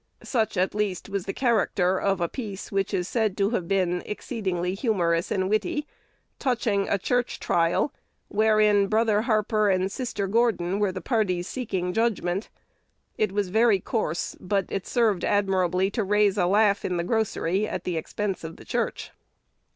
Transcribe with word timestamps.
Such, 0.23 0.57
at 0.57 0.73
least, 0.73 1.09
was 1.09 1.27
the 1.27 1.31
character 1.33 2.01
of 2.01 2.19
"a 2.21 2.27
piece" 2.27 2.71
which 2.71 2.91
is 2.91 3.07
said 3.07 3.37
to 3.37 3.51
have 3.51 3.67
been 3.67 4.01
"exceedingly 4.07 4.73
humorous 4.73 5.29
and 5.29 5.47
witty," 5.47 5.85
touching 6.39 6.89
a 6.89 6.97
church 6.97 7.39
trial, 7.39 7.93
wherein 8.27 8.87
Brother 8.87 9.21
Harper 9.21 9.69
and 9.69 9.91
Sister 9.91 10.25
Gordon 10.25 10.79
were 10.79 10.91
the 10.91 11.01
parties 11.01 11.47
seeking 11.47 11.93
judgment. 11.93 12.49
It 13.19 13.31
was 13.31 13.49
very 13.49 13.79
coarse, 13.79 14.35
but 14.39 14.65
it 14.69 14.87
served 14.87 15.23
admirably 15.23 15.91
to 15.91 16.03
raise 16.03 16.35
a 16.35 16.47
laugh 16.47 16.83
in 16.83 16.97
the 16.97 17.03
grocery 17.03 17.67
at 17.67 17.83
the 17.83 17.95
expense 17.95 18.43
of 18.43 18.55
the 18.55 18.65
church. 18.65 19.11